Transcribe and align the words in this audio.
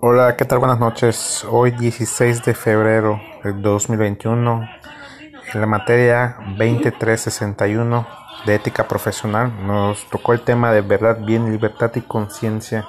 Hola, 0.00 0.36
¿qué 0.36 0.44
tal? 0.44 0.58
Buenas 0.58 0.78
noches. 0.78 1.44
Hoy 1.50 1.70
16 1.72 2.44
de 2.44 2.54
febrero 2.54 3.20
del 3.42 3.60
2021, 3.62 4.68
en 5.52 5.60
la 5.60 5.66
materia 5.66 6.36
2361 6.56 8.06
de 8.44 8.54
ética 8.54 8.86
profesional, 8.86 9.52
nos 9.66 10.08
tocó 10.10 10.32
el 10.32 10.42
tema 10.42 10.70
de 10.72 10.82
verdad, 10.82 11.18
bien, 11.24 11.50
libertad 11.50 11.90
y 11.94 12.02
conciencia. 12.02 12.86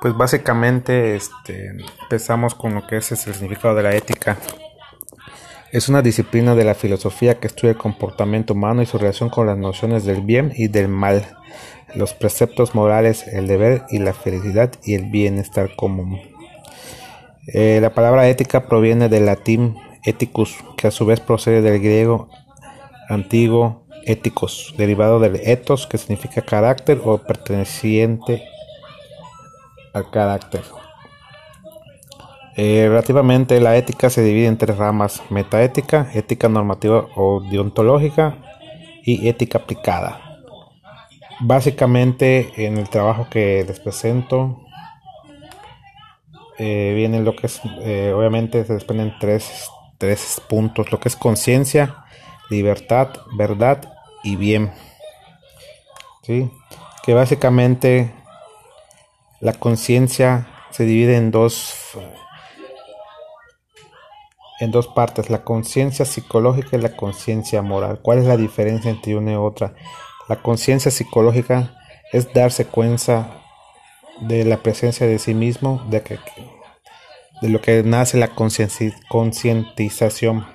Pues 0.00 0.16
básicamente 0.16 1.16
este, 1.16 1.72
empezamos 2.02 2.54
con 2.54 2.74
lo 2.74 2.86
que 2.86 2.96
es 2.96 3.12
el 3.12 3.18
significado 3.18 3.74
de 3.74 3.82
la 3.82 3.94
ética. 3.94 4.36
Es 5.70 5.88
una 5.88 6.02
disciplina 6.02 6.54
de 6.54 6.64
la 6.64 6.74
filosofía 6.74 7.38
que 7.38 7.48
estudia 7.48 7.72
el 7.72 7.78
comportamiento 7.78 8.54
humano 8.54 8.82
y 8.82 8.86
su 8.86 8.98
relación 8.98 9.28
con 9.28 9.46
las 9.46 9.58
nociones 9.58 10.04
del 10.04 10.22
bien 10.22 10.52
y 10.56 10.68
del 10.68 10.88
mal 10.88 11.24
los 11.96 12.14
preceptos 12.14 12.74
morales, 12.74 13.26
el 13.26 13.46
deber 13.46 13.84
y 13.90 13.98
la 13.98 14.12
felicidad 14.12 14.72
y 14.84 14.94
el 14.94 15.10
bienestar 15.10 15.74
común. 15.76 16.20
Eh, 17.46 17.78
la 17.80 17.90
palabra 17.94 18.28
ética 18.28 18.66
proviene 18.66 19.08
del 19.08 19.26
latín 19.26 19.76
ethicus, 20.04 20.56
que 20.76 20.88
a 20.88 20.90
su 20.90 21.06
vez 21.06 21.20
procede 21.20 21.62
del 21.62 21.80
griego 21.80 22.28
antiguo 23.08 23.86
éticos, 24.04 24.74
derivado 24.76 25.20
del 25.20 25.36
ethos, 25.36 25.86
que 25.86 25.98
significa 25.98 26.42
carácter 26.42 27.00
o 27.04 27.18
perteneciente 27.18 28.44
al 29.92 30.10
carácter. 30.10 30.62
Eh, 32.56 32.86
relativamente 32.88 33.60
la 33.60 33.76
ética 33.76 34.08
se 34.08 34.22
divide 34.22 34.46
en 34.46 34.56
tres 34.56 34.76
ramas, 34.76 35.22
metaética, 35.28 36.10
ética 36.14 36.48
normativa 36.48 37.06
o 37.14 37.42
deontológica 37.50 38.38
y 39.04 39.28
ética 39.28 39.58
aplicada. 39.58 40.25
Básicamente 41.40 42.52
en 42.56 42.78
el 42.78 42.88
trabajo 42.88 43.28
que 43.30 43.64
les 43.66 43.78
presento 43.80 44.62
eh, 46.58 46.94
viene 46.96 47.20
lo 47.20 47.36
que 47.36 47.46
es, 47.46 47.60
eh, 47.80 48.12
obviamente 48.16 48.64
se 48.64 48.72
desprenden 48.72 49.14
tres, 49.20 49.68
tres 49.98 50.40
puntos, 50.48 50.90
lo 50.90 50.98
que 50.98 51.08
es 51.08 51.16
conciencia, 51.16 52.04
libertad, 52.48 53.10
verdad 53.36 53.92
y 54.22 54.36
bien. 54.36 54.72
¿Sí? 56.22 56.50
Que 57.04 57.12
básicamente 57.12 58.12
la 59.40 59.52
conciencia 59.52 60.48
se 60.70 60.84
divide 60.84 61.16
en 61.16 61.30
dos 61.30 61.96
en 64.58 64.70
dos 64.70 64.88
partes, 64.88 65.28
la 65.28 65.44
conciencia 65.44 66.06
psicológica 66.06 66.76
y 66.76 66.80
la 66.80 66.96
conciencia 66.96 67.60
moral. 67.60 68.00
¿Cuál 68.02 68.20
es 68.20 68.24
la 68.24 68.38
diferencia 68.38 68.90
entre 68.90 69.14
una 69.16 69.32
y 69.32 69.36
otra? 69.36 69.74
La 70.28 70.42
conciencia 70.42 70.90
psicológica 70.90 71.76
es 72.12 72.32
darse 72.32 72.66
cuenta 72.66 73.42
de 74.20 74.44
la 74.44 74.56
presencia 74.62 75.06
de 75.06 75.18
sí 75.18 75.34
mismo, 75.34 75.84
de, 75.88 76.02
que, 76.02 76.18
de 77.42 77.48
lo 77.48 77.60
que 77.60 77.82
nace 77.82 78.18
la 78.18 78.30
concientización. 79.08 80.46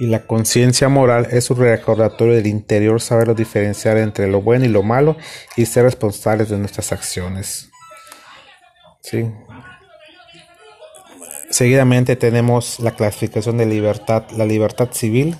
Y 0.00 0.06
la 0.06 0.26
conciencia 0.26 0.88
moral 0.88 1.26
es 1.30 1.50
un 1.50 1.58
recordatorio 1.58 2.34
del 2.34 2.46
interior, 2.46 3.00
saberlo 3.00 3.34
diferenciar 3.34 3.98
entre 3.98 4.28
lo 4.28 4.40
bueno 4.40 4.64
y 4.64 4.68
lo 4.68 4.82
malo 4.82 5.16
y 5.56 5.66
ser 5.66 5.84
responsables 5.84 6.50
de 6.50 6.58
nuestras 6.58 6.92
acciones. 6.92 7.70
¿Sí? 9.02 9.24
Seguidamente 11.50 12.14
tenemos 12.14 12.78
la 12.78 12.92
clasificación 12.92 13.56
de 13.56 13.66
libertad, 13.66 14.24
la 14.36 14.44
libertad 14.44 14.90
civil, 14.92 15.34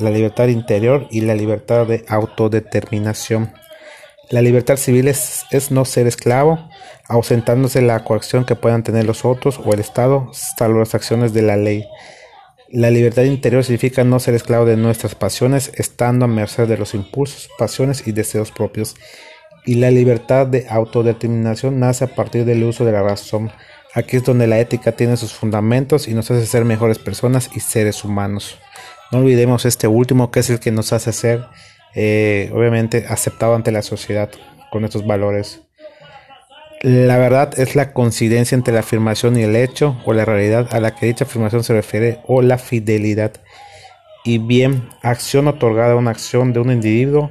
la 0.00 0.10
libertad 0.10 0.48
interior 0.48 1.06
y 1.10 1.22
la 1.22 1.34
libertad 1.34 1.86
de 1.86 2.04
autodeterminación. 2.08 3.52
La 4.30 4.42
libertad 4.42 4.76
civil 4.76 5.08
es, 5.08 5.44
no 5.70 5.84
ser 5.84 6.06
esclavo, 6.06 6.68
ausentándose 7.08 7.82
la 7.82 8.04
coacción 8.04 8.44
que 8.44 8.56
puedan 8.56 8.82
tener 8.82 9.06
los 9.06 9.24
otros 9.24 9.60
o 9.64 9.72
el 9.72 9.80
Estado, 9.80 10.30
salvo 10.32 10.80
las 10.80 10.94
acciones 10.94 11.32
de 11.32 11.42
la 11.42 11.56
ley. 11.56 11.86
La 12.68 12.90
libertad 12.90 13.22
interior 13.22 13.62
significa 13.64 14.02
no 14.04 14.18
ser 14.18 14.34
esclavo 14.34 14.64
de 14.64 14.76
nuestras 14.76 15.14
pasiones, 15.14 15.72
estando 15.76 16.24
a 16.24 16.28
merced 16.28 16.66
de 16.66 16.76
los 16.76 16.94
impulsos, 16.94 17.48
pasiones 17.58 18.06
y 18.06 18.12
deseos 18.12 18.50
propios. 18.50 18.96
Y 19.64 19.76
la 19.76 19.90
libertad 19.90 20.46
de 20.46 20.66
autodeterminación 20.68 21.78
nace 21.78 22.04
a 22.04 22.14
partir 22.14 22.44
del 22.44 22.64
uso 22.64 22.84
de 22.84 22.92
la 22.92 23.02
razón. 23.02 23.50
Aquí 23.94 24.16
es 24.16 24.24
donde 24.24 24.46
la 24.46 24.58
ética 24.58 24.92
tiene 24.92 25.16
sus 25.16 25.32
fundamentos 25.32 26.08
y 26.08 26.14
nos 26.14 26.30
hace 26.30 26.44
ser 26.44 26.64
mejores 26.64 26.98
personas 26.98 27.50
y 27.54 27.60
seres 27.60 28.04
humanos. 28.04 28.58
No 29.14 29.20
olvidemos 29.20 29.64
este 29.64 29.86
último 29.86 30.32
que 30.32 30.40
es 30.40 30.50
el 30.50 30.58
que 30.58 30.72
nos 30.72 30.92
hace 30.92 31.12
ser, 31.12 31.44
eh, 31.94 32.50
obviamente, 32.52 33.04
aceptado 33.08 33.54
ante 33.54 33.70
la 33.70 33.82
sociedad 33.82 34.28
con 34.72 34.84
estos 34.84 35.06
valores. 35.06 35.60
La 36.82 37.16
verdad 37.16 37.56
es 37.56 37.76
la 37.76 37.92
coincidencia 37.92 38.56
entre 38.56 38.74
la 38.74 38.80
afirmación 38.80 39.38
y 39.38 39.44
el 39.44 39.54
hecho 39.54 39.96
o 40.04 40.14
la 40.14 40.24
realidad 40.24 40.66
a 40.72 40.80
la 40.80 40.96
que 40.96 41.06
dicha 41.06 41.26
afirmación 41.26 41.62
se 41.62 41.74
refiere 41.74 42.22
o 42.26 42.42
la 42.42 42.58
fidelidad. 42.58 43.34
Y 44.24 44.38
bien, 44.38 44.88
acción 45.00 45.46
otorgada 45.46 45.92
a 45.92 45.96
una 45.96 46.10
acción 46.10 46.52
de 46.52 46.58
un 46.58 46.72
individuo 46.72 47.30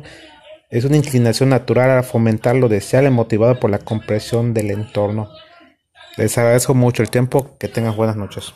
es 0.70 0.86
una 0.86 0.96
inclinación 0.96 1.50
natural 1.50 1.98
a 1.98 2.04
fomentar 2.04 2.56
lo 2.56 2.70
deseable 2.70 3.10
motivado 3.10 3.60
por 3.60 3.70
la 3.70 3.80
comprensión 3.80 4.54
del 4.54 4.72
entorno. 4.72 5.28
Les 6.16 6.38
agradezco 6.38 6.76
mucho 6.76 7.04
el 7.04 7.10
tiempo, 7.10 7.58
que 7.60 7.68
tengan 7.68 7.98
buenas 7.98 8.16
noches. 8.16 8.54